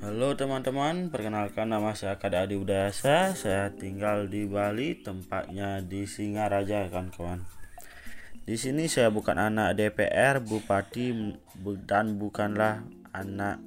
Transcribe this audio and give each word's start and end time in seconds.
Halo 0.00 0.32
teman-teman, 0.32 1.12
perkenalkan 1.12 1.68
nama 1.68 1.92
saya 1.92 2.16
Kada 2.16 2.48
Adi 2.48 2.56
Udayasa. 2.56 3.36
Saya 3.36 3.68
tinggal 3.76 4.32
di 4.32 4.48
Bali, 4.48 4.96
tempatnya 4.96 5.84
di 5.84 6.08
Singaraja, 6.08 6.88
kawan-kawan. 6.88 7.44
Di 8.48 8.56
sini 8.56 8.88
saya 8.88 9.12
bukan 9.12 9.36
anak 9.36 9.76
DPR, 9.76 10.40
bupati, 10.40 11.36
dan 11.84 12.16
bukanlah 12.16 12.80
anak 13.12 13.60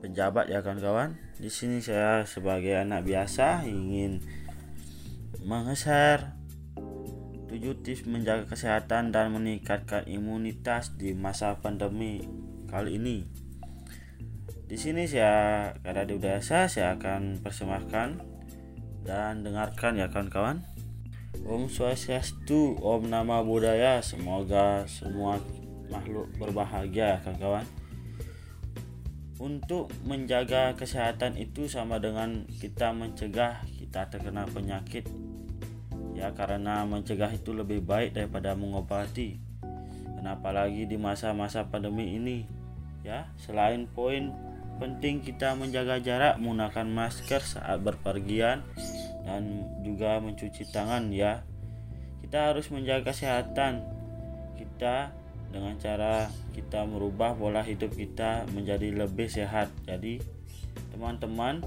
pejabat 0.00 0.48
ya 0.48 0.64
kawan-kawan. 0.64 1.20
Di 1.36 1.52
sini 1.52 1.84
saya 1.84 2.24
sebagai 2.24 2.80
anak 2.80 3.04
biasa 3.04 3.68
ingin 3.68 4.24
mengshare 5.44 6.40
tujuh 7.52 7.84
tips 7.84 8.08
menjaga 8.08 8.48
kesehatan 8.48 9.12
dan 9.12 9.28
meningkatkan 9.36 10.08
imunitas 10.08 10.96
di 10.96 11.12
masa 11.12 11.60
pandemi 11.60 12.24
kali 12.72 12.96
ini. 12.96 13.47
Di 14.68 14.76
sini 14.76 15.08
saya 15.08 15.72
kada 15.80 16.04
di 16.04 16.12
udasa 16.12 16.68
saya 16.68 16.92
akan 17.00 17.40
persembahkan 17.40 18.20
dan 19.00 19.40
dengarkan 19.40 19.96
ya 19.96 20.12
kawan-kawan. 20.12 20.60
Om 21.40 21.72
Swastiastu, 21.72 22.76
Om 22.76 23.08
Nama 23.08 23.40
Budaya. 23.40 24.04
Semoga 24.04 24.84
semua 24.84 25.40
makhluk 25.88 26.28
berbahagia 26.36 27.24
kawan-kawan. 27.24 27.64
Untuk 29.40 29.88
menjaga 30.04 30.76
kesehatan 30.76 31.40
itu 31.40 31.64
sama 31.64 31.96
dengan 31.96 32.44
kita 32.60 32.92
mencegah 32.92 33.64
kita 33.72 34.12
terkena 34.12 34.44
penyakit. 34.52 35.08
Ya 36.12 36.36
karena 36.36 36.84
mencegah 36.84 37.32
itu 37.32 37.56
lebih 37.56 37.80
baik 37.80 38.12
daripada 38.12 38.52
mengobati. 38.52 39.40
Kenapa 40.20 40.52
lagi 40.52 40.84
di 40.84 41.00
masa-masa 41.00 41.64
pandemi 41.72 42.20
ini? 42.20 42.44
Ya, 43.06 43.30
selain 43.40 43.88
poin 43.88 44.47
penting 44.78 45.20
kita 45.20 45.58
menjaga 45.58 45.98
jarak 45.98 46.38
menggunakan 46.38 46.86
masker 46.86 47.42
saat 47.42 47.82
berpergian 47.82 48.62
dan 49.26 49.66
juga 49.82 50.22
mencuci 50.22 50.70
tangan 50.70 51.10
ya. 51.10 51.42
Kita 52.22 52.54
harus 52.54 52.70
menjaga 52.70 53.10
kesehatan 53.10 53.82
kita 54.54 55.10
dengan 55.50 55.74
cara 55.82 56.30
kita 56.54 56.86
merubah 56.86 57.34
pola 57.34 57.66
hidup 57.66 57.92
kita 57.92 58.46
menjadi 58.54 58.94
lebih 58.94 59.26
sehat. 59.26 59.68
Jadi 59.84 60.22
teman-teman 60.94 61.60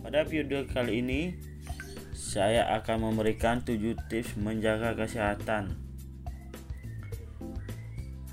pada 0.00 0.24
video 0.24 0.64
kali 0.64 1.04
ini 1.04 1.20
saya 2.16 2.64
akan 2.80 3.12
memberikan 3.12 3.60
7 3.60 3.76
tips 4.08 4.40
menjaga 4.40 4.96
kesehatan. 4.96 5.76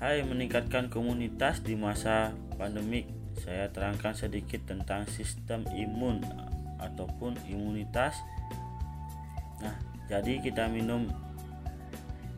Hai 0.00 0.20
meningkatkan 0.24 0.92
komunitas 0.92 1.64
di 1.64 1.76
masa 1.76 2.36
pandemik 2.60 3.23
saya 3.44 3.68
terangkan 3.68 4.16
sedikit 4.16 4.64
tentang 4.64 5.04
sistem 5.04 5.68
imun 5.68 6.24
ataupun 6.80 7.36
imunitas. 7.44 8.16
Nah, 9.60 9.76
jadi 10.08 10.40
kita 10.40 10.72
minum 10.72 11.12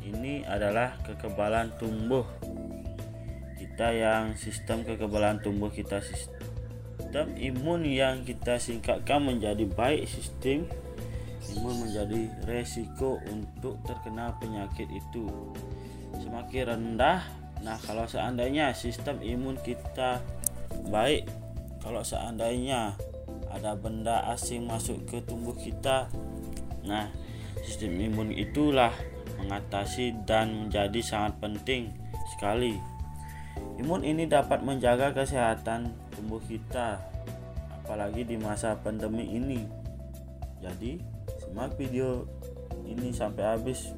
ini 0.02 0.42
adalah 0.42 0.98
kekebalan 1.06 1.70
tumbuh. 1.78 2.26
Kita 3.54 3.94
yang 3.94 4.34
sistem 4.34 4.82
kekebalan 4.82 5.38
tumbuh 5.38 5.70
kita 5.70 6.02
sistem 6.02 7.38
imun 7.38 7.86
yang 7.86 8.26
kita 8.26 8.58
singkatkan 8.58 9.22
menjadi 9.22 9.62
baik 9.62 10.10
sistem 10.10 10.66
imun 11.54 11.86
menjadi 11.86 12.26
resiko 12.50 13.22
untuk 13.30 13.78
terkena 13.86 14.34
penyakit 14.42 14.90
itu 14.90 15.30
semakin 16.18 16.62
rendah. 16.66 17.22
Nah, 17.62 17.78
kalau 17.78 18.04
seandainya 18.10 18.74
sistem 18.74 19.22
imun 19.22 19.54
kita 19.62 20.20
baik 20.88 21.28
kalau 21.80 22.02
seandainya 22.02 22.98
ada 23.50 23.78
benda 23.78 24.26
asing 24.34 24.66
masuk 24.66 25.06
ke 25.06 25.22
tubuh 25.22 25.54
kita 25.54 26.10
nah 26.86 27.10
sistem 27.66 27.98
imun 27.98 28.30
itulah 28.30 28.94
mengatasi 29.36 30.16
dan 30.24 30.66
menjadi 30.66 31.00
sangat 31.04 31.36
penting 31.38 31.92
sekali. 32.36 32.76
Imun 33.76 34.04
ini 34.04 34.24
dapat 34.24 34.64
menjaga 34.64 35.12
kesehatan 35.12 35.92
tubuh 36.16 36.40
kita 36.44 37.00
apalagi 37.84 38.24
di 38.24 38.36
masa 38.40 38.76
pandemi 38.80 39.36
ini. 39.36 39.60
Jadi 40.64 40.98
simak 41.44 41.76
video 41.76 42.24
ini 42.88 43.12
sampai 43.12 43.44
habis. 43.44 43.92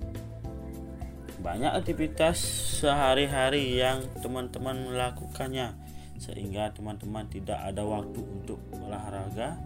Banyak 1.38 1.70
aktivitas 1.70 2.42
sehari-hari 2.82 3.78
yang 3.78 4.02
teman-teman 4.18 4.90
melakukannya 4.90 5.70
sehingga 6.18 6.74
teman-teman 6.74 7.26
tidak 7.30 7.58
ada 7.62 7.82
waktu 7.86 8.20
untuk 8.20 8.58
olahraga 8.74 9.58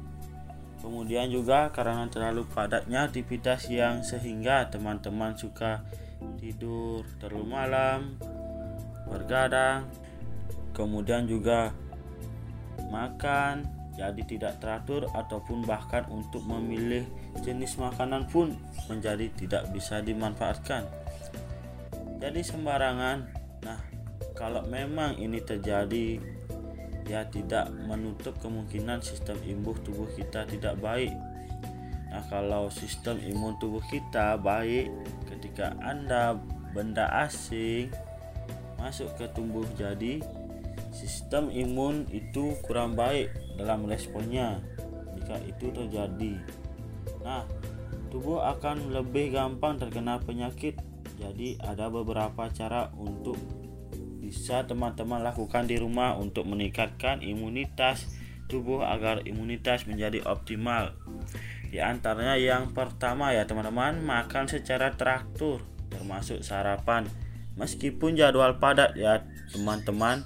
kemudian 0.85 1.31
juga 1.33 1.71
karena 1.73 2.07
terlalu 2.11 2.45
padatnya 2.51 3.09
aktivitas 3.09 3.71
yang 3.73 4.05
sehingga 4.05 4.69
teman-teman 4.69 5.35
suka 5.35 5.83
tidur 6.39 7.09
terlalu 7.19 7.47
malam 7.49 8.21
bergadang 9.09 9.89
kemudian 10.77 11.25
juga 11.27 11.73
makan 12.93 13.83
jadi 13.93 14.23
tidak 14.25 14.57
teratur 14.57 15.05
ataupun 15.13 15.69
bahkan 15.69 16.09
untuk 16.09 16.41
memilih 16.49 17.05
jenis 17.45 17.77
makanan 17.77 18.25
pun 18.33 18.57
menjadi 18.89 19.29
tidak 19.37 19.69
bisa 19.69 20.01
dimanfaatkan. 20.01 20.89
Jadi 22.17 22.41
sembarangan. 22.41 23.19
Nah 23.69 23.81
kalau 24.33 24.65
memang 24.65 25.21
ini 25.21 25.45
terjadi 25.45 26.17
ya 27.07 27.27
tidak 27.27 27.71
menutup 27.89 28.37
kemungkinan 28.39 29.03
sistem 29.03 29.39
imun 29.43 29.75
tubuh 29.83 30.07
kita 30.15 30.47
tidak 30.47 30.79
baik. 30.79 31.13
Nah, 32.13 32.23
kalau 32.29 32.69
sistem 32.69 33.17
imun 33.25 33.57
tubuh 33.57 33.81
kita 33.89 34.37
baik 34.37 34.93
ketika 35.33 35.73
Anda 35.81 36.37
benda 36.77 37.09
asing 37.25 37.89
masuk 38.77 39.15
ke 39.17 39.31
tubuh 39.33 39.65
jadi 39.79 40.21
sistem 40.93 41.49
imun 41.49 42.05
itu 42.13 42.53
kurang 42.67 42.99
baik 42.99 43.33
dalam 43.57 43.89
responnya 43.89 44.61
jika 45.17 45.37
itu 45.49 45.73
terjadi. 45.73 46.35
Nah, 47.25 47.49
tubuh 48.13 48.45
akan 48.45 48.93
lebih 48.93 49.33
gampang 49.33 49.81
terkena 49.81 50.21
penyakit. 50.21 50.77
Jadi 51.17 51.57
ada 51.63 51.87
beberapa 51.87 52.51
cara 52.51 52.91
untuk 52.99 53.39
bisa 54.33 54.65
teman-teman 54.65 55.21
lakukan 55.21 55.69
di 55.69 55.77
rumah 55.77 56.17
untuk 56.17 56.49
meningkatkan 56.49 57.21
imunitas 57.21 58.09
tubuh 58.49 58.81
agar 58.81 59.29
imunitas 59.29 59.85
menjadi 59.85 60.25
optimal. 60.25 60.97
Di 61.69 61.85
antaranya 61.85 62.41
yang 62.41 62.73
pertama 62.73 63.37
ya 63.37 63.45
teman-teman, 63.45 64.01
makan 64.01 64.49
secara 64.49 64.97
teratur 64.97 65.61
termasuk 65.93 66.41
sarapan. 66.41 67.05
Meskipun 67.61 68.17
jadwal 68.17 68.57
padat 68.57 68.97
ya 68.97 69.21
teman-teman, 69.53 70.25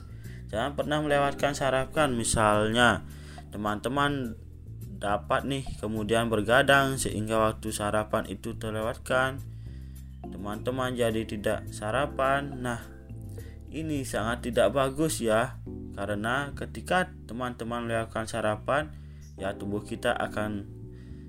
jangan 0.54 0.78
pernah 0.78 1.02
melewatkan 1.02 1.58
sarapan. 1.58 2.14
Misalnya 2.14 3.02
teman-teman 3.50 4.38
dapat 5.02 5.50
nih 5.50 5.66
kemudian 5.82 6.30
bergadang 6.30 6.94
sehingga 6.94 7.42
waktu 7.42 7.74
sarapan 7.74 8.30
itu 8.30 8.54
terlewatkan. 8.54 9.42
Teman-teman 10.22 10.94
jadi 10.94 11.26
tidak 11.26 11.66
sarapan. 11.74 12.62
Nah, 12.62 12.95
ini 13.70 14.06
sangat 14.06 14.50
tidak 14.50 14.74
bagus 14.74 15.18
ya 15.22 15.58
karena 15.96 16.52
ketika 16.52 17.08
teman-teman 17.24 17.88
melakukan 17.88 18.28
sarapan 18.28 18.92
ya 19.40 19.56
tubuh 19.56 19.84
kita 19.84 20.12
akan 20.12 20.68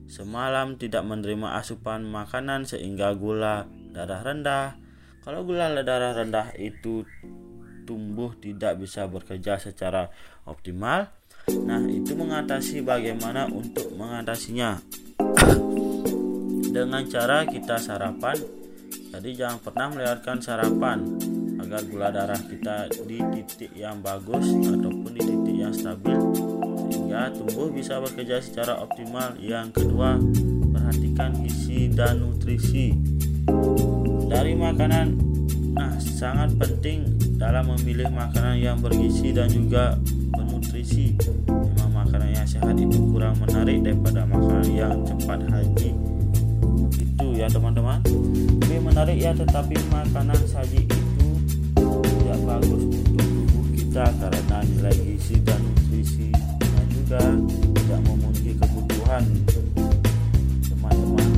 semalam 0.08 0.80
tidak 0.80 1.04
menerima 1.04 1.60
asupan 1.60 2.08
makanan 2.08 2.64
sehingga 2.64 3.12
gula 3.16 3.68
darah 3.92 4.24
rendah. 4.24 4.80
Kalau 5.24 5.44
gula 5.44 5.72
darah 5.84 6.16
rendah 6.16 6.56
itu 6.56 7.04
tumbuh 7.84 8.36
tidak 8.40 8.80
bisa 8.80 9.08
bekerja 9.08 9.60
secara 9.60 10.12
optimal. 10.48 11.12
Nah 11.48 11.84
itu 11.88 12.16
mengatasi 12.16 12.84
bagaimana 12.84 13.48
untuk 13.48 13.92
mengatasinya. 13.96 14.80
Dengan 16.68 17.04
cara 17.08 17.48
kita 17.48 17.80
sarapan 17.80 18.36
jadi 19.12 19.30
jangan 19.34 19.60
pernah 19.64 19.88
melewatkan 19.92 20.38
sarapan 20.44 20.98
agar 21.68 21.84
gula 21.84 22.08
darah 22.16 22.40
kita 22.48 22.88
di 23.04 23.20
titik 23.20 23.76
yang 23.76 24.00
bagus 24.00 24.56
ataupun 24.56 25.12
di 25.12 25.20
titik 25.20 25.56
yang 25.60 25.76
stabil 25.76 26.16
sehingga 26.88 27.28
tubuh 27.36 27.68
bisa 27.76 28.00
bekerja 28.00 28.40
secara 28.40 28.80
optimal. 28.80 29.36
Yang 29.36 29.76
kedua, 29.76 30.16
perhatikan 30.72 31.36
gizi 31.44 31.92
dan 31.92 32.24
nutrisi 32.24 32.96
dari 34.32 34.56
makanan. 34.56 35.20
Nah, 35.76 36.00
sangat 36.00 36.56
penting 36.56 37.04
dalam 37.36 37.68
memilih 37.76 38.16
makanan 38.16 38.64
yang 38.64 38.80
bergizi 38.80 39.36
dan 39.36 39.52
juga 39.52 40.00
bernutrisi. 40.40 41.20
Memang 41.52 42.08
makanan 42.08 42.32
yang 42.32 42.48
sehat 42.48 42.80
itu 42.80 43.12
kurang 43.12 43.36
menarik 43.44 43.84
daripada 43.84 44.24
makanan 44.24 44.72
yang 44.72 44.96
cepat 45.04 45.44
haji. 45.52 45.92
Itu 46.96 47.28
ya 47.36 47.52
teman-teman. 47.52 48.00
Lebih 48.64 48.80
menarik 48.88 49.20
ya 49.20 49.36
tetapi 49.36 49.76
makanan 49.92 50.40
saji 50.48 50.88
itu 50.88 51.07
bagus 52.58 52.90
untuk 52.90 53.22
tubuh 53.22 53.66
kita 53.78 54.06
karena 54.18 54.58
nilai 54.66 54.96
gizi 55.06 55.38
dan 55.46 55.62
nutrisinya 55.62 56.82
juga 56.90 57.22
tidak 57.78 58.00
memenuhi 58.10 58.52
kebutuhan. 58.58 59.24
Teman-teman 60.66 61.30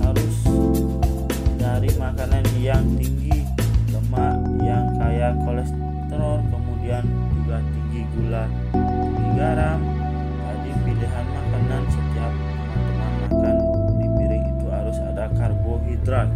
harus 0.00 0.36
dari 1.60 1.92
makanan 2.00 2.44
yang 2.56 2.80
tinggi 2.96 3.44
lemak 3.92 4.40
yang 4.64 4.96
kaya 4.96 5.36
kolesterol 5.44 6.40
kemudian 6.48 7.04
juga 7.36 7.60
tinggi 7.60 8.00
gula 8.16 8.48
tinggi 8.48 9.28
garam. 9.36 9.80
Jadi 10.40 10.70
pilihan 10.88 11.26
makanan 11.36 11.82
setiap 11.92 12.32
teman-teman 12.48 13.12
makan 13.28 13.56
di 14.00 14.06
piring 14.16 14.44
itu 14.56 14.66
harus 14.72 14.96
ada 15.04 15.28
karbohidrat 15.36 16.32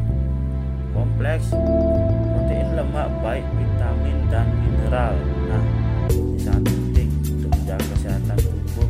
kompleks 0.92 1.50
protein 1.50 2.53
lemak 2.74 3.06
baik 3.22 3.46
vitamin 3.54 4.18
dan 4.26 4.50
mineral. 4.58 5.14
Nah 5.46 5.62
ini 6.10 6.38
sangat 6.42 6.66
penting 6.66 7.08
untuk 7.38 7.50
menjaga 7.54 7.86
kesehatan 7.94 8.38
tubuh. 8.42 8.88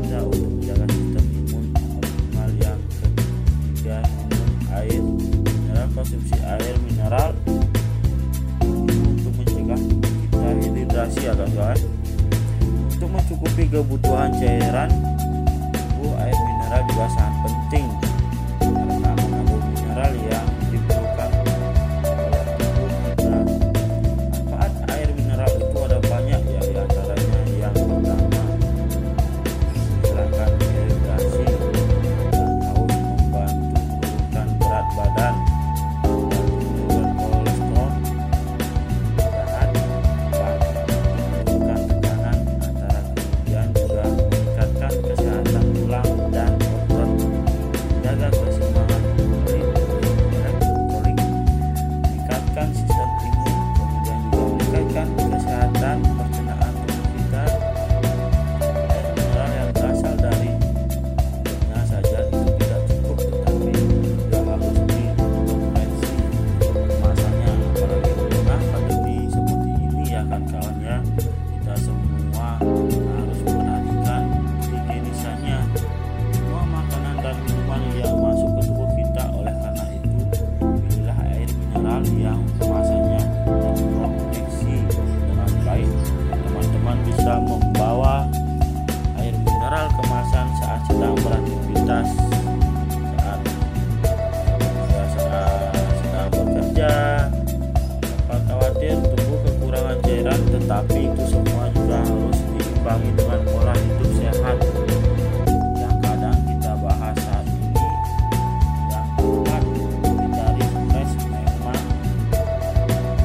Kita 0.00 0.18
untuk 0.24 0.50
menjaga 0.56 0.86
sistem 0.88 1.24
imun 1.36 1.64
optimal 1.76 2.50
yang 2.56 2.80
ketiga 2.96 3.98
minum 4.24 4.50
air 4.72 5.02
mineral 5.44 5.88
konsumsi 5.92 6.36
air 6.40 6.74
mineral. 6.88 7.30
Untuk 8.64 9.32
mencegah 9.36 9.80
kita 10.32 10.48
dehidrasi 10.64 11.20
ya 11.28 11.36
kawan 11.36 11.78
untuk 12.88 13.08
mencukupi 13.16 13.64
kebutuhan 13.68 14.32
cairan 14.40 14.88
tubuh 15.72 16.16
air 16.20 16.36
mineral 16.36 16.82
juga 16.88 17.06
sangat 17.12 17.36
penting 17.44 17.59
tetapi 100.20 101.08
itu 101.08 101.24
semua 101.32 101.72
juga 101.72 101.96
harus 102.04 102.38
diimbangi 102.52 103.08
dengan 103.16 103.40
pola 103.48 103.72
hidup 103.72 104.10
sehat. 104.20 104.56
Yang 105.80 105.96
kadang 106.04 106.38
kita 106.44 106.72
bahas 106.76 107.16
saat 107.16 107.46
ini 107.48 107.72
yang 108.92 109.06
keempat 109.16 109.64
hindari 110.04 110.64
stres 110.68 111.10
memang 111.24 111.84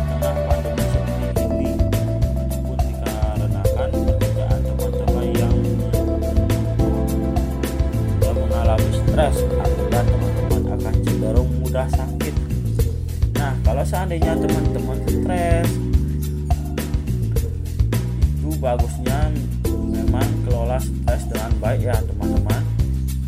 tengah 0.07 0.35
pandemi 0.47 0.85
seperti 0.87 1.43
ini. 1.51 1.71
Ataupun 1.83 2.77
dikarenakan 2.79 3.89
pekerjaan 3.91 4.59
teman-teman 4.63 5.25
yang 5.35 5.55
yang 8.23 8.37
mengalami 8.39 8.89
stres 9.03 9.35
akibat 9.59 10.05
teman-teman 10.07 10.61
akan 10.79 10.95
cenderung 11.03 11.49
mudah 11.59 11.87
sakit. 11.91 12.35
Nah 13.35 13.51
kalau 13.67 13.83
seandainya 13.83 14.31
teman-teman 14.39 14.99
stres 15.03 15.84
bagusnya 18.65 19.29
memang 19.69 20.25
kelola 20.41 20.81
stres 20.81 21.29
dengan 21.29 21.53
baik 21.61 21.85
ya 21.85 21.97
teman-teman. 22.01 22.63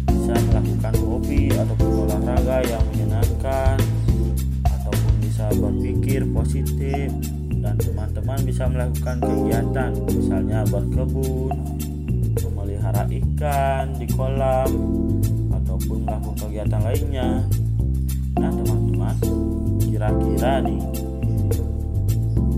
Bisa 0.10 0.34
melakukan 0.50 0.94
hobi 1.06 1.54
ataupun 1.54 1.90
olahraga 2.10 2.58
yang 2.66 2.82
menyenangkan 2.90 3.78
ataupun 4.66 5.14
bisa 5.22 5.46
berpikir 5.54 6.26
positif 6.34 7.14
dan 7.62 7.78
teman-teman 7.78 8.40
bisa 8.50 8.66
melakukan 8.66 9.22
kegiatan. 9.22 9.92
Misalnya 10.10 10.66
berkebun 10.74 11.54
memelihara 12.42 13.06
ikan 13.06 13.94
di 13.94 14.10
kolam 14.10 14.74
ataupun 15.54 16.02
melakukan 16.02 16.50
kegiatan 16.50 16.82
lainnya. 16.82 17.46
Nah 18.42 18.50
teman-teman 18.50 19.16
kira-kira 19.86 20.66
nih 20.66 20.82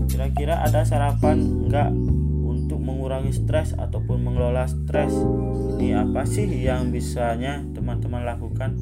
kira-kira 0.08 0.64
ada 0.64 0.80
sarapan 0.84 1.40
enggak 1.68 1.88
stres 3.32 3.74
ataupun 3.74 4.22
mengelola 4.22 4.68
stres. 4.68 5.14
Ini 5.80 5.96
apa 5.96 6.28
sih 6.28 6.46
yang 6.46 6.92
bisanya 6.92 7.64
teman-teman 7.72 8.22
lakukan? 8.26 8.76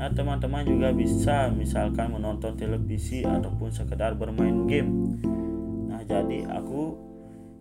Nah 0.00 0.08
teman-teman 0.10 0.64
juga 0.64 0.96
bisa 0.96 1.52
misalkan 1.52 2.16
menonton 2.16 2.56
televisi 2.56 3.20
ataupun 3.20 3.68
sekedar 3.68 4.16
bermain 4.16 4.64
game. 4.64 5.20
Nah 5.92 6.00
jadi 6.08 6.48
aku 6.48 6.96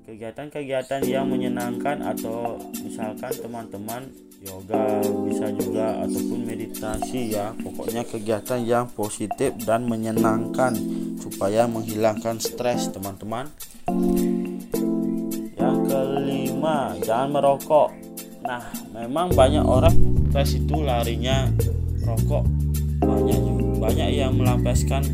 kegiatan-kegiatan 0.07 1.05
yang 1.05 1.29
menyenangkan 1.29 2.01
atau 2.01 2.57
misalkan 2.81 3.29
teman-teman 3.35 4.07
yoga 4.39 5.03
bisa 5.27 5.51
juga 5.51 5.99
ataupun 6.01 6.47
meditasi 6.47 7.35
ya. 7.35 7.51
Pokoknya 7.59 8.07
kegiatan 8.07 8.63
yang 8.63 8.87
positif 8.87 9.53
dan 9.67 9.85
menyenangkan 9.85 10.73
supaya 11.19 11.67
menghilangkan 11.67 12.39
stres 12.39 12.87
teman-teman 12.89 13.51
kelima 16.59 16.91
jangan 16.99 17.39
merokok. 17.39 17.87
Nah 18.43 18.59
memang 18.91 19.31
banyak 19.31 19.63
orang 19.63 19.95
stres 20.27 20.59
itu 20.59 20.75
larinya 20.83 21.47
rokok. 22.03 22.43
Banyak 22.99 23.39
banyak 23.79 24.09
yang 24.11 24.35
melampiaskan 24.35 25.07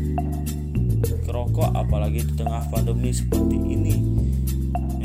ke 1.06 1.30
rokok 1.30 1.70
apalagi 1.70 2.26
di 2.26 2.34
tengah 2.34 2.66
pandemi 2.66 3.14
seperti 3.14 3.62
ini. 3.62 3.94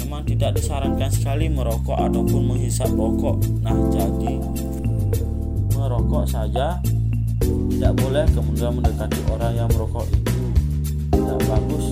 Memang 0.01 0.25
tidak 0.25 0.57
disarankan 0.57 1.13
sekali 1.13 1.45
merokok 1.45 2.09
ataupun 2.09 2.57
menghisap 2.57 2.89
rokok. 2.89 3.37
Nah, 3.61 3.77
jadi 3.93 4.41
merokok 5.77 6.25
saja 6.25 6.81
tidak 7.37 7.93
boleh 8.01 8.25
kemudian 8.33 8.81
mendekati 8.81 9.21
orang 9.29 9.53
yang 9.61 9.69
merokok 9.69 10.09
itu. 10.09 10.33
Tidak 11.13 11.37
bagus. 11.45 11.85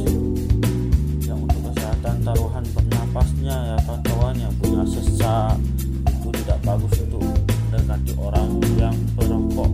Yang 1.22 1.38
untuk 1.38 1.62
kesehatan 1.70 2.16
taruhan 2.26 2.66
bernapasnya 3.20 3.76
ya 3.76 3.78
kawan-kawan 3.84 4.36
yang 4.40 4.54
punya 4.64 4.84
sesak 4.88 5.60
itu 6.08 6.30
tidak 6.40 6.56
bagus 6.64 6.94
untuk 7.04 7.20
mendekati 7.68 8.12
orang 8.16 8.50
yang 8.80 8.96
perokok. 9.20 9.72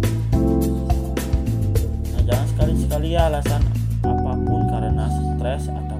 Nah, 2.10 2.22
jangan 2.25 2.48
sekali-sekali 2.50 3.14
ya 3.14 3.30
alasan 3.30 3.62
apa 4.02 4.34
pun 4.50 4.62
karena 4.66 5.06
stres 5.14 5.70
ataupun 5.70 5.95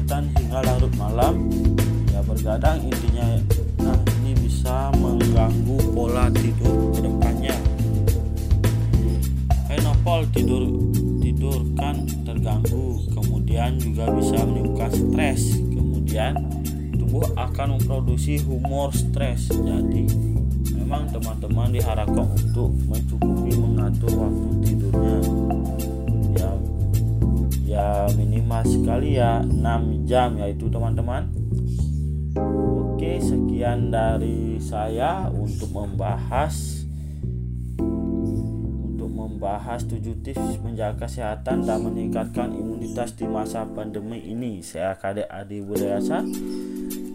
kegiatan 0.00 0.24
hingga 0.40 0.60
larut 0.64 0.94
malam. 0.96 1.34
Ya 2.08 2.24
bergadang 2.24 2.80
intinya 2.88 3.36
nah 3.84 3.96
ini 4.24 4.32
bisa 4.32 4.88
mengganggu 4.96 5.76
pola 5.92 6.28
tidur 6.36 6.92
ke 6.92 7.00
depannya 7.00 7.56
Penopol 9.68 10.28
tidur 10.32 10.64
tidur 11.20 11.60
kan 11.76 12.04
terganggu 12.24 13.04
kemudian 13.12 13.76
juga 13.76 14.08
bisa 14.16 14.40
menimbulkan 14.40 14.88
stres. 14.88 15.60
Kemudian 15.68 16.32
tubuh 16.96 17.28
akan 17.36 17.76
memproduksi 17.76 18.40
humor 18.40 18.90
stres. 18.96 19.52
Jadi 19.52 20.08
memang 20.80 21.12
teman-teman 21.12 21.76
diharapkan 21.76 22.24
untuk 22.40 22.72
mencukupi 22.88 23.52
mengatur 23.52 24.12
waktu 24.16 24.48
tidurnya. 24.64 25.18
ya 25.20 25.59
ya 27.70 28.10
minimal 28.18 28.66
sekali 28.66 29.14
ya 29.14 29.46
6 29.46 30.10
jam 30.10 30.34
yaitu 30.42 30.66
teman-teman. 30.66 31.30
Oke 32.34 33.22
sekian 33.22 33.94
dari 33.94 34.58
saya 34.58 35.30
untuk 35.30 35.70
membahas 35.70 36.82
untuk 38.82 39.06
membahas 39.06 39.86
7 39.86 40.02
tips 40.26 40.58
menjaga 40.66 41.06
kesehatan 41.06 41.62
dan 41.62 41.78
meningkatkan 41.86 42.50
imunitas 42.50 43.14
di 43.14 43.30
masa 43.30 43.62
pandemi 43.70 44.18
ini. 44.18 44.66
Saya 44.66 44.98
Kadek 44.98 45.30
Adi 45.30 45.62
Budayasa 45.62 46.26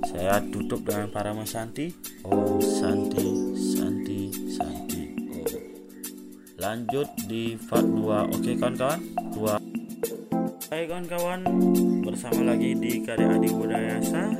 saya 0.07 0.39
tutup 0.47 0.87
dengan 0.87 1.11
para 1.11 1.35
mesanti 1.35 1.91
Oh 2.23 2.61
Santi 2.63 3.51
Santi 3.59 4.31
Santi. 4.47 5.03
Oh. 5.35 5.59
lanjut 6.55 7.11
di 7.27 7.59
part 7.67 7.83
2 7.83 8.31
oke 8.31 8.51
kawan-kawan 8.55 9.01
2 9.35 9.74
Hai 10.65 10.89
kawan-kawan 10.89 11.45
bersama 12.01 12.49
lagi 12.49 12.73
di 12.73 12.97
Kadek 13.05 13.37
Adi 13.37 13.53
Budayasa. 13.53 14.33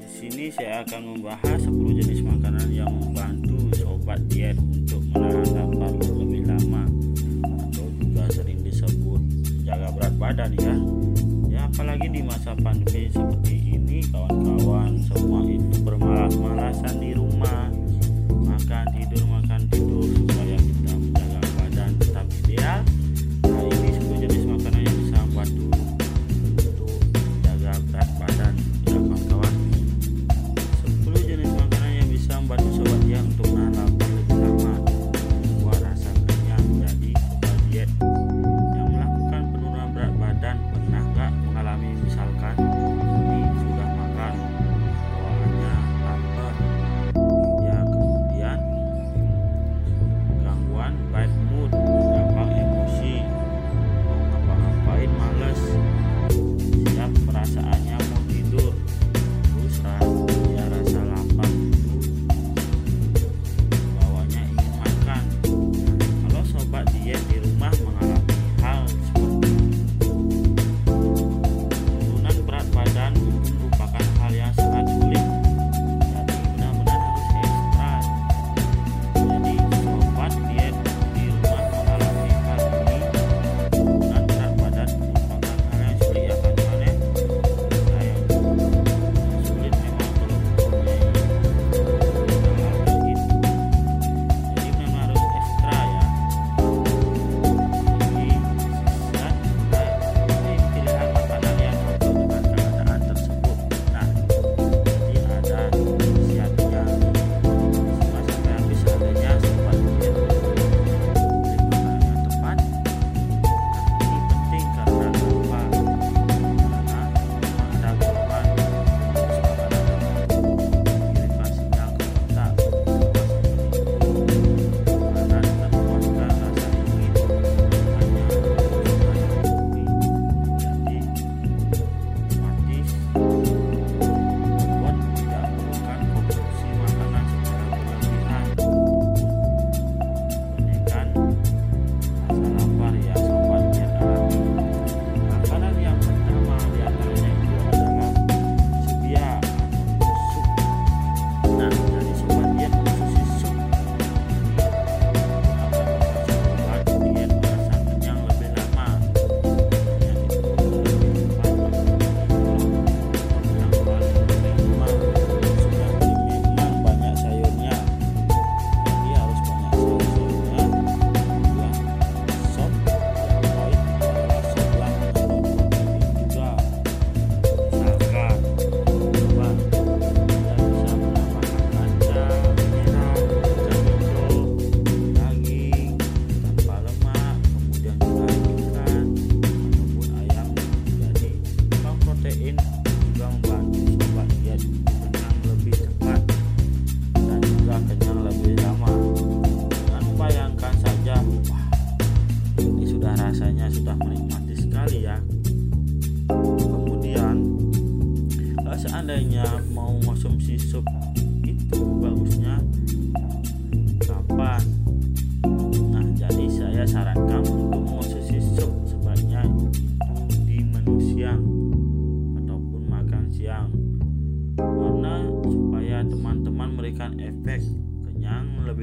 Di 0.00 0.08
sini 0.08 0.48
saya 0.48 0.80
akan 0.80 1.12
membahas 1.12 1.60
10 1.60 2.00
jenis 2.00 2.24
makanan 2.24 2.72
yang 2.72 2.88
membantu 2.88 3.68
sobat 3.76 4.16
diet 4.32 4.56
untuk 4.56 5.04
menahan 5.12 5.76
lapar 5.76 5.92
lebih 6.16 6.48
lama 6.48 6.88
atau 7.44 7.86
juga 8.00 8.24
sering 8.32 8.64
disebut 8.64 9.20
jaga 9.60 9.92
berat 9.92 10.14
badan 10.16 10.50
ya. 10.56 10.74
Ya 11.52 11.60
apalagi 11.68 12.08
di 12.08 12.24
masa 12.24 12.56
pandemi 12.56 12.89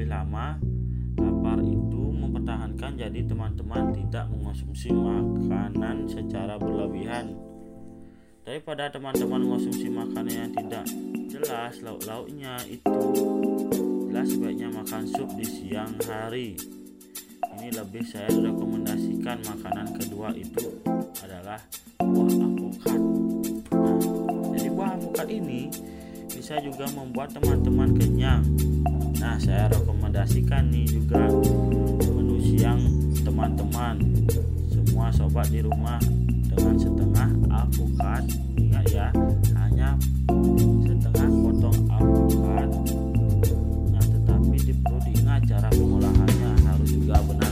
lama 0.08 0.56
lapar 1.20 1.60
itu 1.60 2.02
mempertahankan 2.16 2.96
jadi 2.96 3.20
teman-teman 3.28 3.92
tidak 3.92 4.26
mengonsumsi 4.32 4.94
makanan 4.94 6.08
secara 6.08 6.56
berlebihan. 6.56 7.36
Daripada 8.48 8.88
teman-teman 8.88 9.44
mengonsumsi 9.44 9.92
makanan 9.92 10.32
yang 10.32 10.52
tidak 10.56 10.86
jelas 11.28 11.84
lauk-lauknya 11.84 12.56
itu 12.72 12.96
jelas 14.08 14.28
sebaiknya 14.32 14.72
makan 14.72 15.04
sup 15.04 15.30
di 15.36 15.44
siang 15.44 15.92
hari. 16.08 16.56
Ini 17.58 17.74
lebih 17.76 18.06
saya 18.08 18.30
rekomendasikan 18.32 19.44
makanan 19.44 19.98
kedua 20.00 20.32
itu 20.32 20.78
adalah 21.26 21.60
buah 21.98 22.30
alpukat 22.30 23.02
nah, 23.74 24.00
jadi 24.54 24.70
buah 24.70 24.90
alpukat 24.94 25.28
ini 25.34 25.68
bisa 26.30 26.62
juga 26.62 26.86
membuat 26.94 27.34
teman-teman 27.34 27.98
kenyang 27.98 28.46
nah 29.28 29.36
saya 29.44 29.68
rekomendasikan 29.68 30.72
nih 30.72 30.88
juga 30.88 31.28
menu 32.16 32.40
siang 32.40 32.80
teman-teman. 33.28 34.00
Semua 34.72 35.12
sobat 35.12 35.52
di 35.52 35.60
rumah 35.60 36.00
dengan 36.48 36.80
setengah 36.80 37.28
alpukat. 37.52 38.24
Ingat 38.56 38.88
ya 38.88 39.12
hanya 39.60 40.00
setengah 40.88 41.28
potong 41.44 41.80
alpukat. 41.92 42.72
Nah 43.92 44.04
tetapi 44.08 44.80
perlu 44.80 45.00
diingat 45.04 45.44
cara 45.44 45.68
pengolahannya. 45.76 46.52
Harus 46.64 46.88
juga 46.96 47.20
benar. 47.28 47.47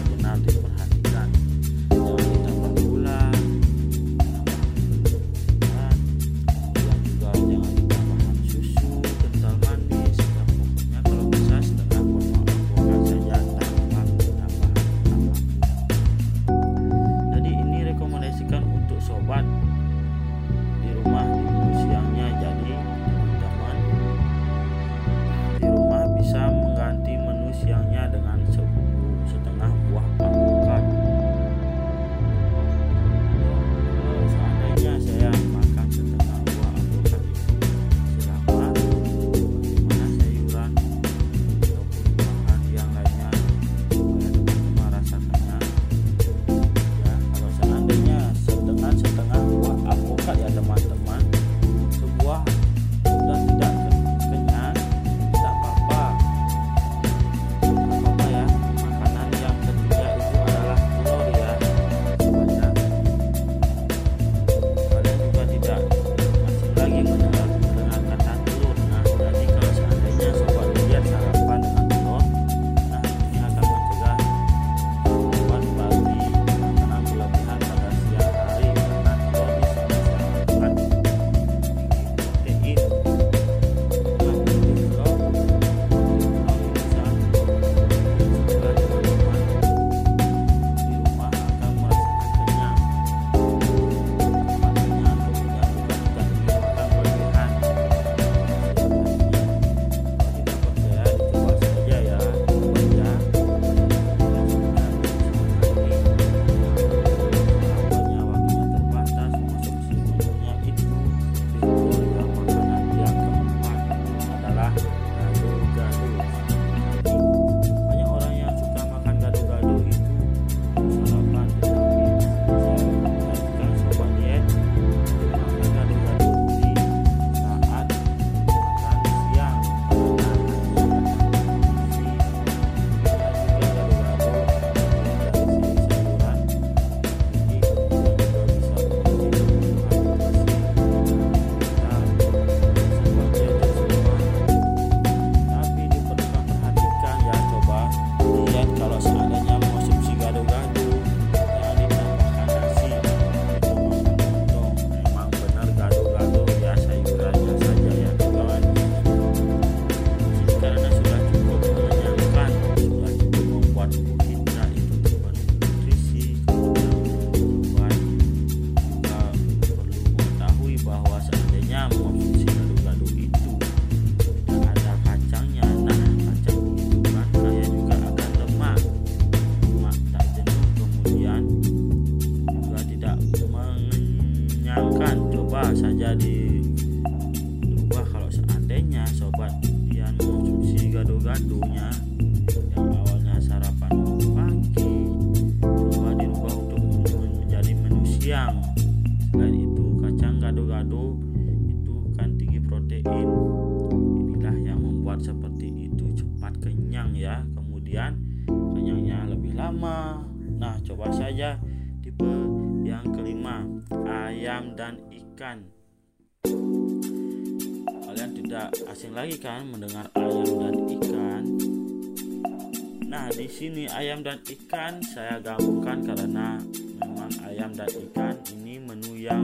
ayam 224.16 224.32
dan 224.32 224.40
ikan. 224.48 224.94
Saya 225.12 225.44
gabungkan 225.44 226.00
karena 226.08 226.56
memang 227.04 227.36
ayam 227.52 227.76
dan 227.76 227.92
ikan 227.92 228.40
ini 228.56 228.80
menu 228.80 229.12
yang 229.20 229.44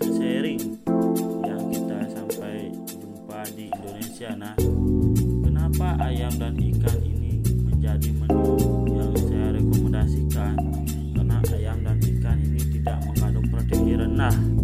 sering 0.00 0.80
yang 1.44 1.62
kita 1.68 2.08
sampai 2.08 2.72
jumpa 2.88 3.44
di 3.52 3.68
Indonesia. 3.68 4.32
Nah 4.40 4.56
kenapa 5.44 6.00
ayam 6.00 6.32
dan 6.40 6.56
ikan 6.56 6.96
ini 7.04 7.44
menjadi 7.44 8.08
menu 8.16 8.56
yang 8.88 9.12
saya 9.20 9.60
rekomendasikan? 9.60 10.56
Karena 11.12 11.36
ayam 11.60 11.84
dan 11.84 12.00
ikan 12.00 12.40
ini 12.40 12.80
tidak 12.80 13.04
mengandung 13.04 13.52
protein 13.52 14.00
rendah. 14.00 14.59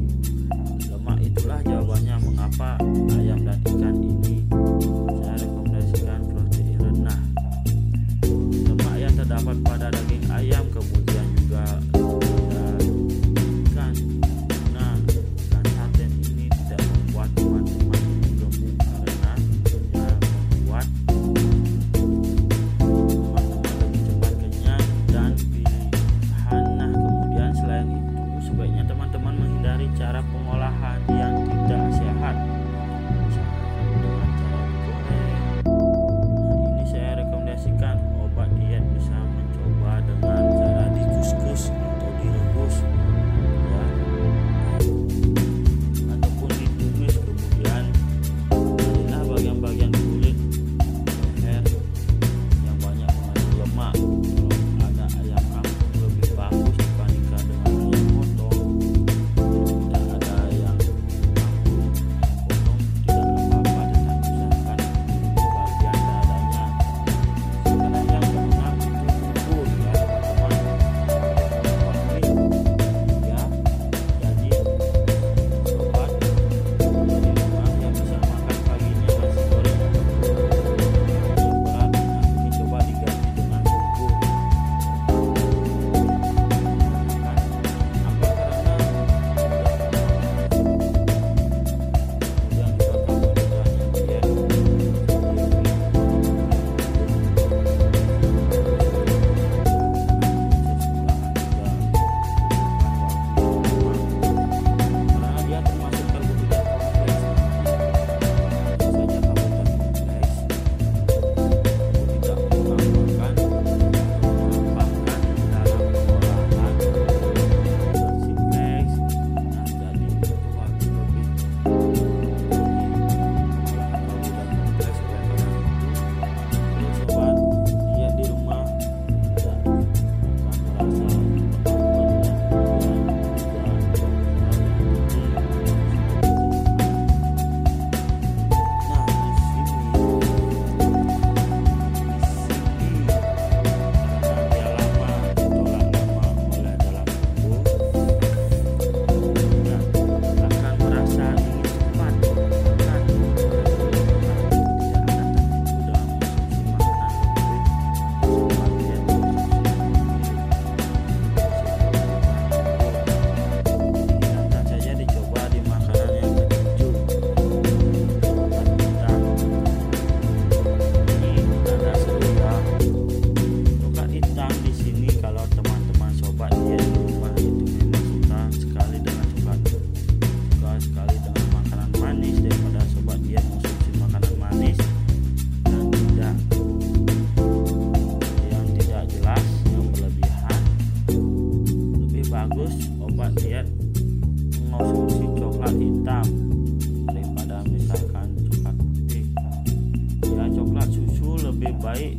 Baik. 201.87 202.19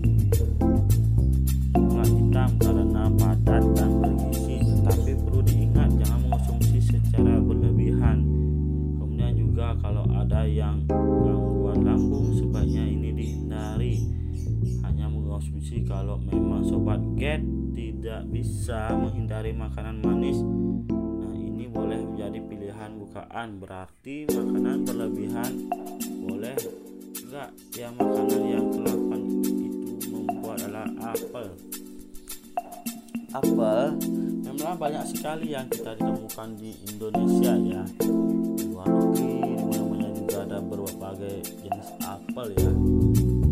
Coklat 1.75 2.07
hitam 2.07 2.49
karena 2.63 3.03
padat 3.19 3.63
dan 3.75 3.91
bergizi. 3.99 4.57
Tetapi 4.63 5.11
perlu 5.27 5.41
diingat 5.43 5.89
jangan 5.99 6.19
mengonsumsi 6.23 6.77
secara 6.79 7.35
berlebihan. 7.43 8.17
Kemudian 8.97 9.33
juga 9.35 9.75
kalau 9.83 10.07
ada 10.07 10.47
yang 10.47 10.87
gangguan 10.89 11.83
lambung 11.83 12.31
sebaiknya 12.31 12.87
ini 12.87 13.09
dihindari. 13.11 13.95
Hanya 14.87 15.11
mengonsumsi 15.11 15.83
kalau 15.83 16.15
memang 16.23 16.63
sobat 16.63 17.03
get 17.19 17.43
tidak 17.75 18.23
bisa 18.31 18.95
menghindari 18.95 19.51
makanan 19.51 19.99
berarti 23.37 24.25
makanan 24.33 24.81
berlebihan. 24.81 25.69
Boleh 26.25 26.57
enggak 27.21 27.53
yang 27.77 27.93
makanan 27.93 28.41
yang 28.49 28.65
ke-8 28.73 29.11
itu 29.45 29.93
membuat 30.09 30.57
adalah 30.65 30.89
apel? 31.13 31.47
Apel? 33.37 33.93
Memang 34.41 34.81
banyak 34.81 35.05
sekali 35.13 35.53
yang 35.53 35.69
kita 35.69 35.93
ditemukan 35.93 36.49
di 36.57 36.81
Indonesia 36.89 37.53
ya. 37.61 37.83
Di 38.57 38.63
luar 38.73 38.89
negeri 38.89 39.53
namanya 39.69 40.09
juga 40.17 40.37
ada 40.41 40.57
berbagai 40.57 41.37
jenis 41.61 41.89
apel 42.09 42.47
ya. 42.57 42.71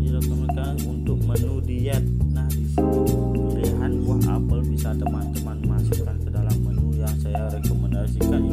Direkomendasikan 0.02 0.74
untuk 0.82 1.22
menu 1.22 1.62
diet. 1.62 2.02
Nah 2.34 2.50
di 2.50 2.66
sini 2.74 3.06
pilihan 3.54 4.02
buah 4.02 4.34
apel 4.34 4.66
bisa 4.66 4.90
teman-teman 4.98 5.62
masukkan 5.62 6.18
ke 6.18 6.30
dalam 6.34 6.58
menu 6.66 6.90
yang 6.98 7.14
saya 7.22 7.46
rekomendasikan 7.54 8.45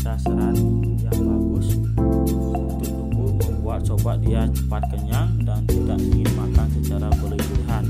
serat 0.00 0.56
yang 1.04 1.18
bagus 1.20 1.76
coba 3.80 4.12
dia 4.20 4.44
cepat 4.52 4.82
kenyang 4.92 5.30
dan 5.44 5.64
tidak 5.64 5.98
ingin 6.00 6.28
makan 6.36 6.66
secara 6.78 7.08
berlebihan. 7.16 7.84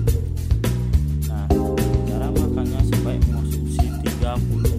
Nah, 1.27 1.47
cara 2.07 2.29
makannya 2.31 2.81
sebaik 2.87 3.21
mengonsumsi 3.27 3.85
30 4.07 4.70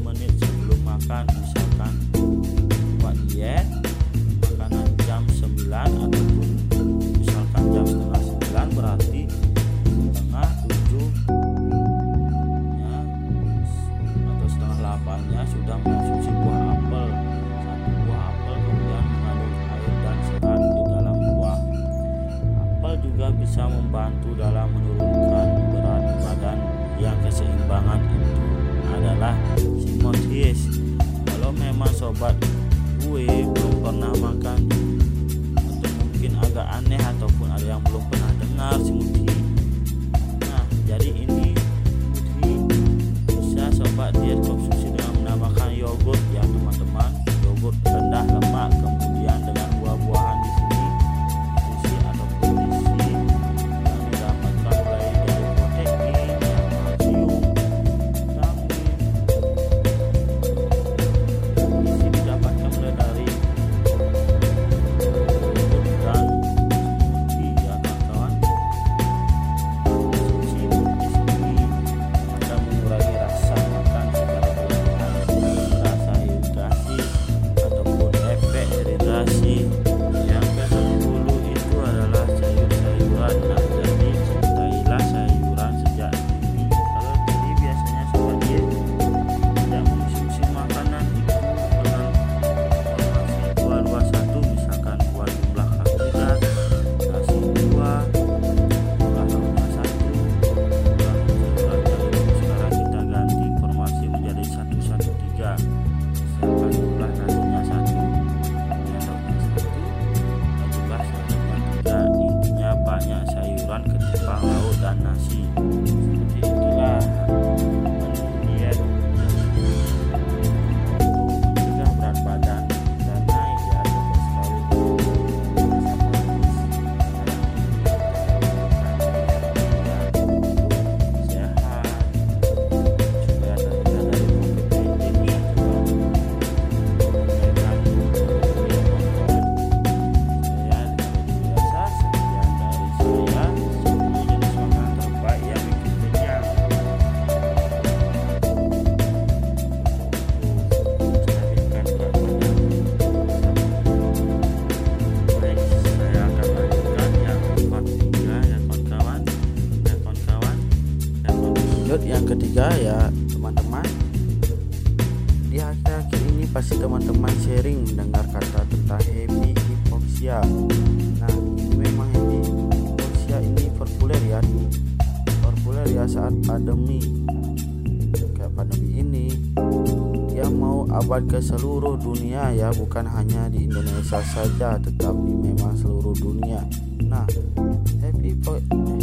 saja 184.32 184.80
tetapi 184.80 185.32
memang 185.36 185.76
seluruh 185.76 186.16
dunia. 186.16 186.64
Nah 187.04 187.28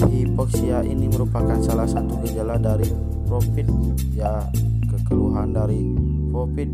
hypoxia 0.09 0.81
ini 0.83 1.07
merupakan 1.13 1.61
salah 1.61 1.85
satu 1.85 2.17
gejala 2.25 2.57
dari 2.57 2.89
COVID 3.29 3.69
ya 4.17 4.41
kekeluhan 4.89 5.53
dari 5.53 5.85
COVID 6.33 6.71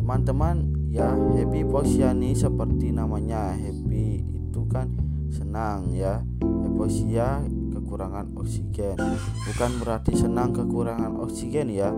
teman-teman 0.00 0.56
ya 0.88 1.12
happy 1.12 1.64
hypoxia 1.64 2.16
ini 2.16 2.32
seperti 2.32 2.92
namanya 2.96 3.52
happy 3.52 4.24
itu 4.24 4.60
kan 4.72 4.88
senang 5.28 5.92
ya. 5.92 6.24
Hypoxia 6.40 7.44
kekurangan 7.74 8.32
oksigen. 8.38 8.96
Bukan 9.50 9.70
berarti 9.82 10.12
senang 10.16 10.54
kekurangan 10.54 11.20
oksigen 11.20 11.70
ya. 11.70 11.90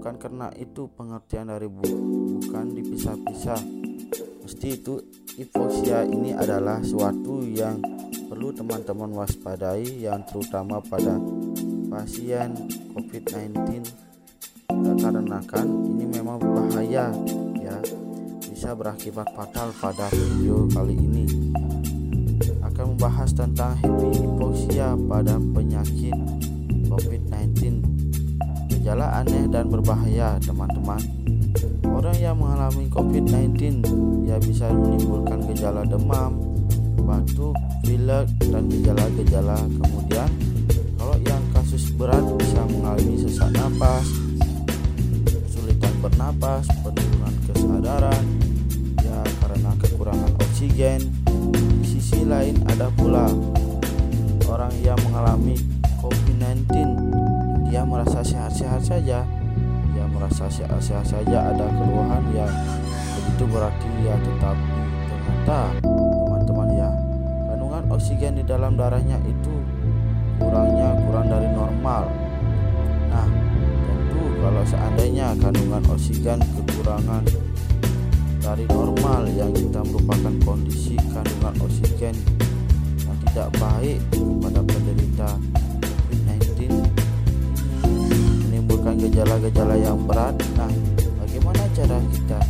Bukan 0.00 0.16
karena 0.16 0.48
itu 0.56 0.88
pengertian 0.96 1.52
dari 1.52 1.68
bu 1.68 1.84
bukan 2.40 2.72
dipisah-pisah 2.72 3.79
mesti 4.50 4.82
itu 4.82 4.98
hypoxia 5.38 6.02
ini 6.10 6.34
adalah 6.34 6.82
suatu 6.82 7.38
yang 7.46 7.78
perlu 8.26 8.50
teman-teman 8.50 9.14
waspadai 9.14 10.02
yang 10.02 10.26
terutama 10.26 10.82
pada 10.82 11.22
pasien 11.86 12.58
COVID-19 12.90 13.78
dikarenakan 14.74 15.66
ini 15.94 16.02
memang 16.02 16.42
berbahaya 16.42 17.14
ya. 17.62 17.78
Bisa 18.42 18.74
berakibat 18.74 19.30
fatal 19.38 19.70
pada 19.78 20.10
video 20.10 20.66
kali 20.74 20.98
ini. 20.98 21.30
Akan 22.66 22.98
membahas 22.98 23.30
tentang 23.30 23.78
hypoxia 23.86 24.98
pada 25.06 25.38
penyakit 25.38 26.18
COVID-19 26.90 27.86
gejala 28.66 29.22
aneh 29.22 29.46
dan 29.46 29.70
berbahaya 29.70 30.42
teman-teman 30.42 31.19
orang 31.88 32.16
yang 32.20 32.36
mengalami 32.36 32.84
COVID-19 32.92 33.84
dia 34.26 34.36
bisa 34.42 34.68
menimbulkan 34.68 35.40
gejala 35.52 35.86
demam 35.88 36.36
batuk 37.00 37.56
pilek 37.86 38.28
dan 38.52 38.68
gejala-gejala 38.68 39.56
kemudian 39.80 40.30
kalau 41.00 41.16
yang 41.24 41.42
kasus 41.56 41.88
berat 41.96 42.22
bisa 42.36 42.60
mengalami 42.68 43.14
sesak 43.16 43.50
napas 43.56 44.06
kesulitan 45.24 45.94
bernapas 46.04 46.64
penurunan 46.84 47.34
kesadaran 47.48 48.24
ya 49.00 49.20
karena 49.42 49.70
kekurangan 49.80 50.32
oksigen. 50.38 51.00
Di 51.80 51.86
sisi 51.88 52.22
lain 52.22 52.60
ada 52.68 52.92
pula 52.94 53.26
orang 54.46 54.74
yang 54.84 54.98
mengalami 55.08 55.56
COVID-19 55.98 56.68
dia 57.70 57.82
merasa 57.86 58.20
sehat-sehat 58.20 58.82
saja 58.82 59.22
merasa 60.20 60.52
sehat-sehat 60.52 61.08
saja 61.08 61.48
ada 61.48 61.64
keluhan 61.80 62.20
yang 62.36 62.52
begitu 63.16 63.48
berarti 63.48 63.88
ya 64.04 64.12
tetapi 64.20 64.68
ternyata 65.08 65.60
teman-teman 65.80 66.68
ya. 66.76 66.90
Kandungan 67.48 67.84
oksigen 67.88 68.32
di 68.36 68.44
dalam 68.44 68.76
darahnya 68.76 69.16
itu 69.24 69.54
kurangnya 70.36 70.92
kurang 71.08 71.24
dari 71.32 71.48
normal. 71.56 72.04
Nah 73.08 73.28
tentu 73.88 74.22
kalau 74.44 74.62
seandainya 74.68 75.32
kandungan 75.40 75.82
oksigen 75.88 76.38
kekurangan 76.52 77.24
dari 78.44 78.68
normal 78.68 79.24
yang 79.32 79.56
kita 79.56 79.80
merupakan 79.88 80.34
kondisi 80.44 81.00
kandungan 81.16 81.54
oksigen 81.64 82.12
yang 83.08 83.16
tidak 83.24 83.48
baik 83.56 83.98
pada 84.44 84.60
penderita 84.68 85.30
gejala-gejala 88.96 89.76
yang 89.78 89.98
berat. 90.08 90.34
Nah, 90.58 90.70
bagaimana 91.22 91.62
cara 91.76 91.98
kita 92.10 92.40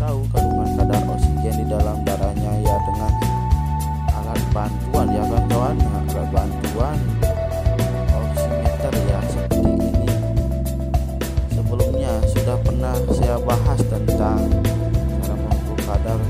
tahu 0.00 0.24
kandungan 0.32 0.68
kadar 0.80 1.02
oksigen 1.12 1.54
di 1.60 1.66
dalam 1.68 1.96
darahnya 2.08 2.52
ya 2.64 2.76
dengan 2.88 3.12
alat 4.16 4.40
bantuan 4.54 5.06
ya 5.12 5.22
kawan-kawan, 5.28 5.74
nah, 5.76 6.02
alat 6.08 6.28
bantuan 6.32 6.96
oximeter 8.16 8.94
ya 9.08 9.20
seperti 9.28 9.60
ini. 9.66 10.08
Sebelumnya 11.52 12.12
sudah 12.32 12.56
pernah 12.64 12.94
saya 13.12 13.36
bahas 13.44 13.80
tentang 13.84 14.40
cara 15.20 15.34
mengukur 15.36 15.78
kadar 15.84 16.20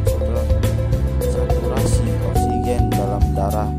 saturasi 1.21 2.07
oksigen 2.35 2.91
dalam 2.91 3.23
darah. 3.39 3.71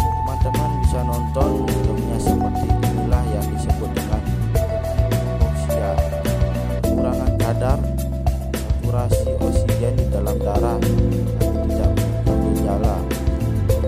Teman-teman 0.00 0.70
bisa 0.80 1.00
nonton 1.04 1.73
darah 10.44 10.76
tapi 10.76 11.08
tidak 11.72 11.90
gejala. 12.52 13.00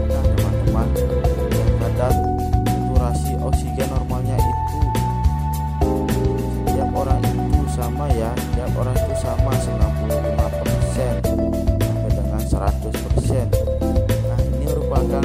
Nah 0.09 0.25
teman-teman, 0.25 0.88
kadar 1.85 2.12
saturasi 2.64 3.33
oksigen 3.45 3.88
normalnya 3.92 4.40
itu 4.40 4.81
setiap 6.64 6.90
orang 6.97 7.21
itu 7.29 7.64
sama 7.77 8.09
ya, 8.16 8.33
setiap 8.33 8.73
orang 8.73 8.97
itu 8.97 9.14
sama 9.21 9.53
95% 9.53 11.29
sampai 11.77 12.11
dengan 12.16 12.40
100%. 12.40 13.53
Nah 14.25 14.40
ini 14.40 14.64
merupakan 14.64 15.25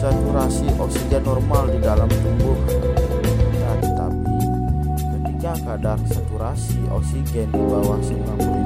saturasi 0.00 0.64
oksigen 0.80 1.22
normal 1.28 1.68
di 1.68 1.76
dalam 1.76 2.08
tubuh. 2.08 2.56
Nah, 3.52 3.76
tetapi 3.84 4.32
ketika 4.96 5.52
kadar 5.60 6.00
saturasi 6.08 6.88
oksigen 6.88 7.52
di 7.52 7.60
bawah 7.68 8.00
95% 8.00 8.59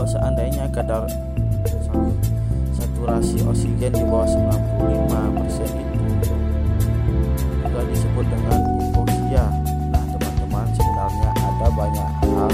Kalau 0.00 0.16
seandainya 0.16 0.64
kadar 0.72 1.04
saturasi 2.72 3.44
oksigen 3.44 3.92
di 3.92 4.00
bawah 4.08 4.24
95% 4.24 5.76
itu 5.76 6.32
juga 7.60 7.80
disebut 7.84 8.24
dengan 8.32 8.80
hipoksia. 8.80 9.44
Nah, 9.92 10.00
teman-teman 10.08 10.66
sebenarnya 10.72 11.30
ada 11.36 11.68
banyak 11.76 12.08
hal 12.32 12.48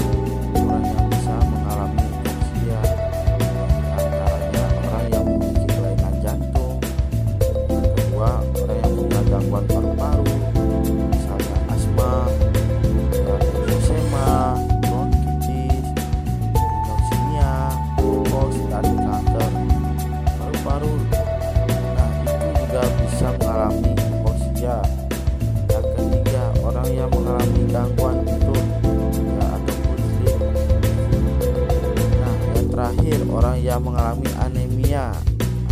yang 33.67 33.83
mengalami 33.83 34.31
anemia 34.39 35.11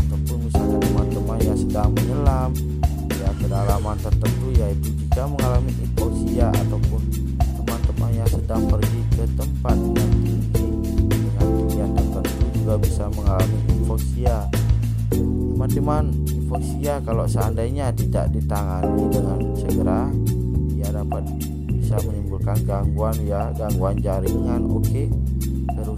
ataupun 0.04 0.38
misalnya 0.44 0.84
teman-teman 0.84 1.40
yang 1.48 1.56
sedang 1.56 1.90
menyelam 1.96 2.52
ya 3.08 3.30
kedalaman 3.40 3.96
tertentu 4.04 4.52
yaitu 4.52 4.92
jika 5.00 5.24
mengalami 5.32 5.72
hipoksia 5.80 6.52
ataupun 6.52 7.02
teman-teman 7.40 8.12
yang 8.20 8.28
sedang 8.28 8.68
pergi 8.68 9.00
ke 9.16 9.24
tempat 9.40 9.78
yang 9.80 10.12
tinggi 10.52 11.08
dengan 11.08 11.40
ketinggian 11.40 11.90
tertentu 11.96 12.46
juga 12.52 12.76
bisa 12.84 13.04
mengalami 13.16 13.58
hipoksia 13.64 14.36
teman-teman 15.16 16.04
hipoksia 16.28 16.94
kalau 17.08 17.24
seandainya 17.24 17.96
tidak 17.96 18.28
ditangani 18.36 19.08
dengan 19.08 19.40
segera 19.56 20.12
ya 20.76 20.92
dapat 20.92 21.24
bisa 21.72 21.96
menimbulkan 22.04 22.60
gangguan 22.68 23.16
ya 23.24 23.56
gangguan 23.56 23.96
jaringan 24.04 24.68
oke 24.68 25.08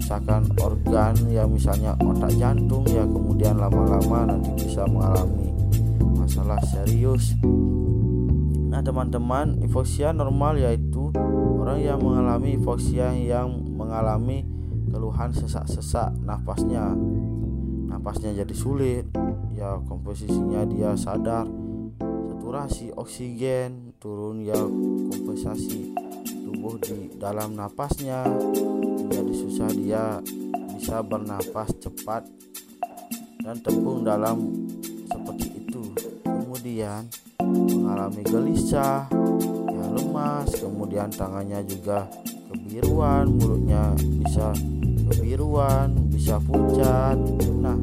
kerusakan 0.08 0.48
organ 0.64 1.12
ya 1.28 1.44
misalnya 1.44 1.92
otak 2.00 2.32
jantung 2.40 2.80
ya 2.88 3.04
kemudian 3.04 3.60
lama-lama 3.60 4.32
nanti 4.32 4.56
bisa 4.56 4.88
mengalami 4.88 5.52
masalah 6.16 6.56
serius. 6.64 7.36
Nah 8.72 8.80
teman-teman 8.80 9.60
hipoksia 9.60 10.16
normal 10.16 10.56
yaitu 10.56 11.12
orang 11.60 11.84
yang 11.84 12.00
mengalami 12.00 12.56
hipoksia 12.56 13.12
yang 13.20 13.52
mengalami 13.76 14.48
keluhan 14.88 15.28
sesak-sesak 15.28 16.16
nafasnya 16.24 16.96
nafasnya 17.92 18.32
jadi 18.32 18.54
sulit 18.56 19.04
ya 19.60 19.76
komposisinya 19.92 20.64
dia 20.64 20.96
sadar 20.96 21.44
saturasi 22.32 22.96
oksigen 22.96 23.92
turun 24.00 24.40
ya 24.40 24.56
kompensasi 25.12 25.92
tubuh 26.48 26.80
di 26.80 27.12
dalam 27.20 27.60
napasnya 27.60 28.24
susah 29.58 29.74
dia 29.74 30.04
bisa 30.78 31.02
bernapas 31.02 31.66
cepat 31.82 32.22
dan 33.42 33.58
tepung 33.58 34.06
dalam 34.06 34.54
seperti 35.10 35.66
itu. 35.66 35.82
Kemudian 36.22 37.02
mengalami 37.42 38.22
gelisah 38.22 39.10
ya 39.66 39.84
lemas 39.98 40.54
kemudian 40.62 41.10
tangannya 41.10 41.66
juga 41.66 42.06
kebiruan 42.54 43.34
mulutnya 43.34 43.98
bisa 43.98 44.54
kebiruan 45.10 46.06
bisa 46.06 46.38
pucat. 46.38 47.18
Nah 47.58 47.74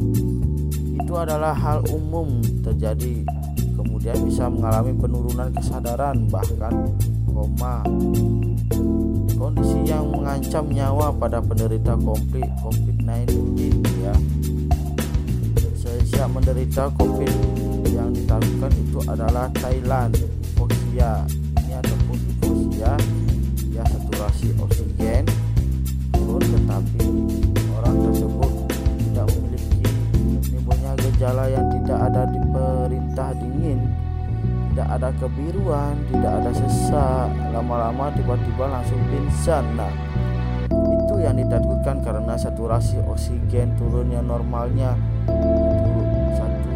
itu 0.95 1.11
adalah 1.11 1.51
hal 1.51 1.83
umum 1.91 2.39
terjadi. 2.63 3.27
Kemudian 3.75 4.15
bisa 4.23 4.47
mengalami 4.47 4.95
penurunan 4.95 5.51
kesadaran 5.51 6.23
bahkan 6.31 6.87
koma 7.27 7.83
kondisi 9.35 9.79
yang 9.83 10.07
mengancam 10.09 10.65
nyawa 10.71 11.11
pada 11.11 11.43
penderita 11.43 11.93
konflik 11.99 12.47
COVID-19 12.63 13.83
ya. 13.99 14.15
Sejak 15.75 16.27
menderita 16.31 16.87
COVID 16.95 17.35
yang 17.91 18.15
ditaklukkan 18.15 18.71
itu 18.79 18.99
adalah 19.05 19.51
Thailand 19.59 20.15
hipoksia 20.15 21.27
ini 21.61 21.73
ataupun 21.75 22.17
hipoksia 22.17 22.91
ya 23.75 23.83
saturasi 23.83 24.55
oksigen. 24.57 25.23
Turun 26.15 26.41
tetapi 26.41 27.03
orang 27.75 27.95
tersebut 28.07 28.51
tidak 28.71 29.27
memiliki 29.35 29.83
menimbulnya 30.23 30.91
gejala 30.97 31.45
yang 31.51 31.67
tidak 31.69 31.99
ada 32.07 32.23
di 32.31 32.39
perintah 32.49 33.29
dingin 33.35 33.79
tidak 34.75 34.91
ada 34.99 35.09
kebiruan 35.23 35.95
tidak 36.11 36.33
ada 36.43 36.51
sesak. 36.51 37.31
Lama-lama 37.55 38.11
tiba-tiba 38.11 38.67
langsung 38.67 38.99
pingsan 39.07 39.63
nah. 39.79 39.87
Itu 40.67 41.15
yang 41.23 41.39
ditakutkan 41.39 42.03
karena 42.03 42.35
saturasi 42.35 42.99
oksigen 43.07 43.71
turunnya 43.79 44.19
normalnya. 44.19 44.99
Satu 46.35 46.71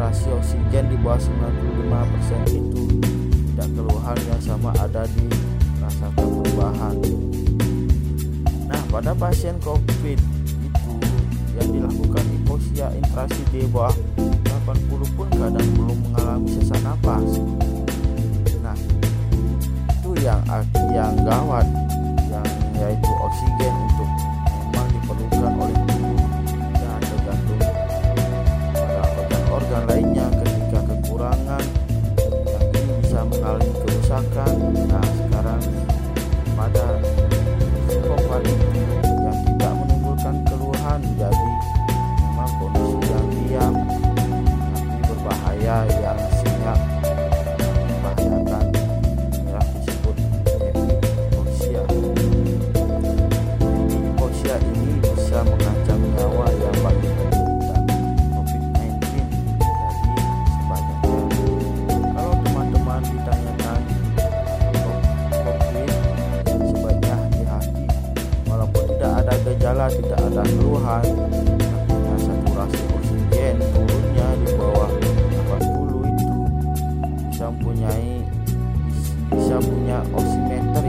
rasio 0.00 0.40
oksigen 0.40 0.88
di 0.88 0.96
bawah 0.96 1.20
95% 1.20 2.56
itu 2.56 3.04
tidak 3.52 3.68
keluhan 3.76 4.16
yang 4.32 4.40
sama 4.40 4.72
ada 4.80 5.04
di 5.04 5.28
rasakan 5.76 6.12
perubahan. 6.16 6.96
Nah 8.64 8.80
pada 8.88 9.12
pasien 9.12 9.60
covid 9.60 10.16
itu 10.64 10.92
yang 11.56 11.68
dilakukan 11.68 12.24
hipoksia 12.32 12.88
interaksi 12.96 13.44
di 13.52 13.68
bawah 13.68 13.92
80 14.76 15.16
pun 15.16 15.28
kadang 15.32 15.68
belum 15.72 15.98
mengalami 16.04 16.48
sesak 16.52 16.80
napas. 16.84 17.40
Nah 18.60 18.76
itu 19.88 20.10
yang 20.20 20.40
yang 20.92 21.14
gawat 21.24 21.66
yang 22.28 22.48
yaitu 22.76 23.12
oksigen 23.24 23.74
untuk 23.88 24.10
memang 24.68 24.88
diperlukan 24.92 25.52
oleh 25.56 25.76
tubuh 25.88 26.20
dan 26.76 27.00
tergantung 27.00 27.62
pada 28.76 29.02
organ-organ 29.16 29.82
lainnya 29.88 30.26
ketika 30.44 30.80
kekurangan 30.84 31.64
yang 32.44 32.64
ini 32.76 32.92
bisa 33.00 33.20
mengalami 33.24 33.72
kerusakan. 33.80 34.54
Nah 34.92 35.06
sekarang 35.24 35.62
pada 36.52 36.86
psikopat 37.88 38.42
yang 39.24 39.38
tidak 39.44 39.72
menimbulkan 39.72 40.36
keluhan 40.44 41.00
jadi 41.16 41.48
memang 42.20 42.50
kondisi 42.60 43.05
berbahaya 45.36 45.84
yang 46.00 46.20
sangat 46.40 46.80
membahayakan 48.00 48.64
ya 49.52 49.60
disebut 49.76 50.16
hipoksia 51.28 51.82
hipoksia 53.92 54.56
ini 54.64 54.96
bisa 55.04 55.44
mengancam 55.44 56.00
nyawa 56.16 56.48
yang 56.56 56.76
bagi 56.80 57.08
penderita 57.12 57.76
COVID-19 58.32 58.96
jadi 59.60 60.40
sebaliknya 60.56 61.20
kalau 62.16 62.34
teman-teman 62.40 63.00
ditanyakan 63.04 63.80
COVID 65.36 66.64
sebaiknya 66.64 67.14
hati-hati. 67.20 67.84
Walaupun 68.48 68.84
tidak 68.88 69.12
ada 69.20 69.34
gejala 69.44 69.86
tidak 69.92 70.20
ada 70.32 70.42
keluhan 70.48 71.04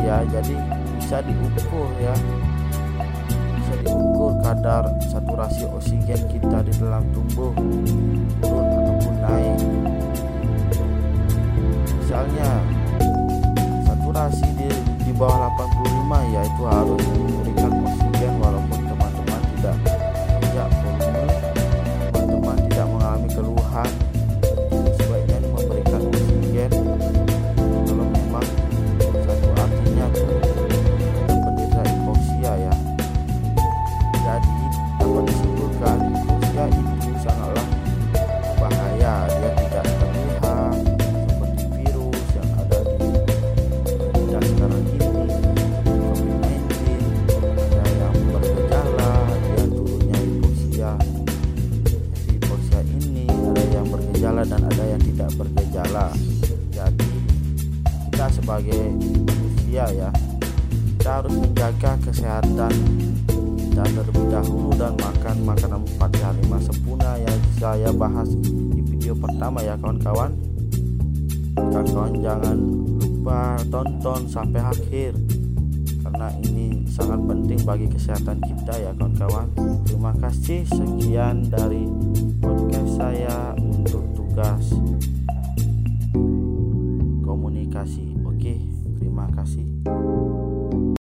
ya. 0.07 0.23
Jadi 0.31 0.55
bisa 0.95 1.19
diukur 1.19 1.91
ya. 1.99 2.15
Bisa 3.59 3.73
diukur 3.83 4.31
kadar 4.39 4.87
saturasi 5.11 5.67
oksigen 5.67 6.21
kita 6.31 6.63
di 6.63 6.73
dalam 6.79 7.03
tubuh 7.11 7.51
turun 8.39 8.65
ataupun 8.71 9.15
naik. 9.19 9.59
Misalnya 11.99 12.49
saturasi 13.83 14.47
di, 14.55 14.67
di 15.03 15.11
bawah 15.11 15.51
85 15.75 16.47
itu 16.47 16.63
harus 16.63 17.36